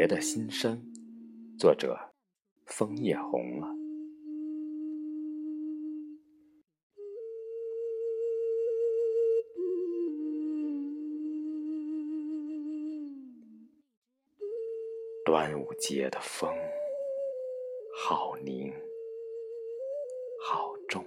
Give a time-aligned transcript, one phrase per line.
[0.00, 0.82] 别的心声，
[1.58, 1.94] 作者：
[2.64, 3.68] 枫叶红了。
[15.26, 16.50] 端午节的风，
[17.94, 18.72] 好宁，
[20.42, 21.04] 好重；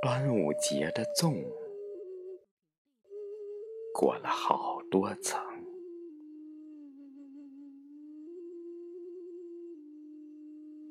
[0.00, 1.44] 端午节的粽，
[3.92, 5.46] 裹了好多层。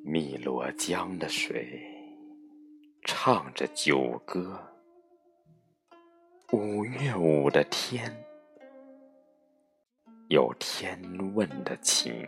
[0.07, 1.67] 汨罗江的水，
[3.03, 4.57] 唱着酒歌；
[6.53, 8.09] 五月五的天。
[10.29, 10.97] 有天
[11.35, 12.25] 问的情，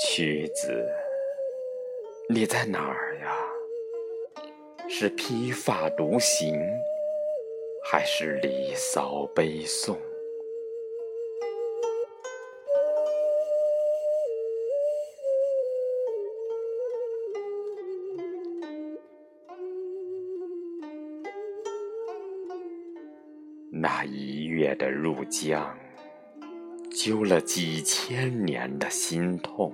[0.00, 0.88] 曲子，
[2.28, 3.36] 你在哪儿呀？
[4.88, 6.56] 是披发独行，
[7.84, 9.98] 还是离骚悲颂？
[23.70, 25.76] 那一月的入江，
[26.90, 29.72] 揪了几千年的心痛；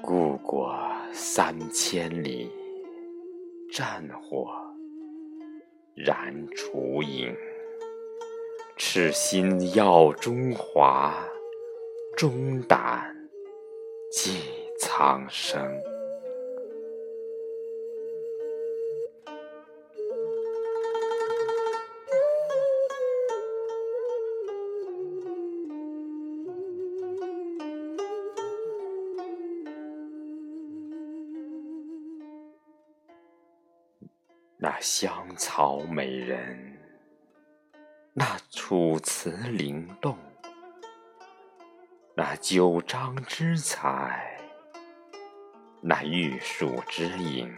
[0.00, 0.72] 故国
[1.12, 2.50] 三千里，
[3.72, 4.65] 战火
[5.96, 7.34] 燃烛影。
[8.76, 11.26] 赤心耀中华，
[12.14, 13.30] 忠胆
[14.12, 14.42] 济
[14.78, 15.66] 苍生。
[34.58, 36.78] 那香草美人，
[38.14, 40.16] 那楚辞灵动，
[42.14, 44.40] 那九章之才，
[45.82, 47.54] 那玉树之影，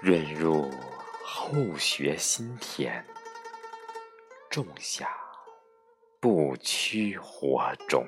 [0.00, 0.70] 润入
[1.24, 3.04] 后学心田，
[4.48, 5.08] 种下
[6.20, 8.06] 不屈火种。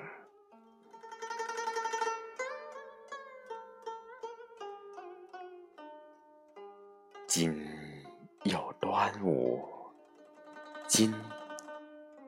[7.37, 7.53] 今
[8.45, 9.61] 又端午，
[10.87, 11.13] 今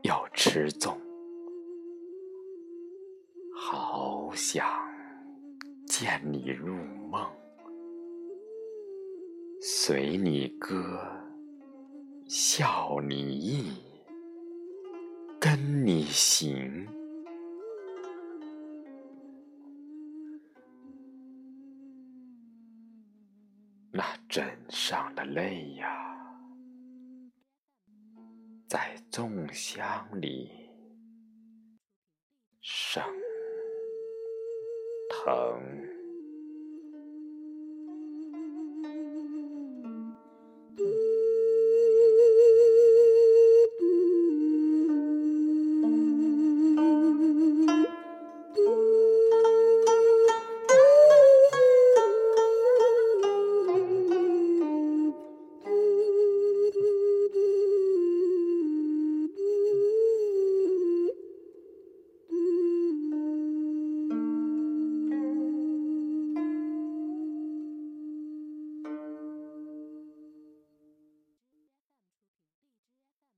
[0.03, 0.97] 又吃粽，
[3.55, 4.67] 好想
[5.87, 6.75] 见你入
[7.09, 7.25] 梦，
[9.61, 10.99] 随你歌，
[12.27, 13.77] 笑你意，
[15.39, 16.85] 跟你行。
[23.97, 25.89] 那枕上的泪呀，
[28.69, 30.51] 在粽香里
[32.61, 33.03] 生
[35.09, 35.96] 疼。